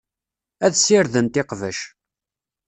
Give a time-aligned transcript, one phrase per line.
[0.65, 1.79] Ad ssirdent iqbac.